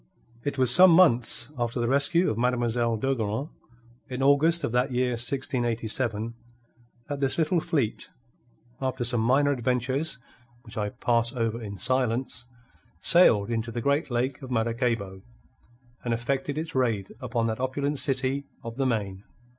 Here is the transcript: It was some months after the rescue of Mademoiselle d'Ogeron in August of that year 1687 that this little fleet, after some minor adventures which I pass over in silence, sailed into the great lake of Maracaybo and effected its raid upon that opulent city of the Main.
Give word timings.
It 0.43 0.57
was 0.57 0.73
some 0.73 0.89
months 0.89 1.51
after 1.59 1.79
the 1.79 1.87
rescue 1.87 2.31
of 2.31 2.35
Mademoiselle 2.35 2.97
d'Ogeron 2.97 3.49
in 4.09 4.23
August 4.23 4.63
of 4.63 4.71
that 4.71 4.91
year 4.91 5.11
1687 5.11 6.33
that 7.07 7.19
this 7.19 7.37
little 7.37 7.59
fleet, 7.59 8.09
after 8.81 9.03
some 9.03 9.21
minor 9.21 9.51
adventures 9.51 10.17
which 10.63 10.75
I 10.75 10.89
pass 10.89 11.33
over 11.35 11.61
in 11.61 11.77
silence, 11.77 12.45
sailed 13.01 13.51
into 13.51 13.71
the 13.71 13.79
great 13.79 14.09
lake 14.09 14.41
of 14.41 14.49
Maracaybo 14.49 15.21
and 16.03 16.15
effected 16.15 16.57
its 16.57 16.73
raid 16.73 17.13
upon 17.19 17.45
that 17.45 17.59
opulent 17.59 17.99
city 17.99 18.47
of 18.63 18.77
the 18.77 18.87
Main. 18.87 19.23